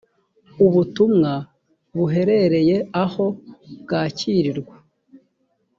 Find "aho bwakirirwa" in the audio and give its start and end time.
3.03-4.75